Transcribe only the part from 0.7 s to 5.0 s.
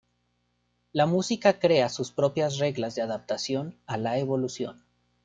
La música crea sus propias reglas de adaptación a la evolución.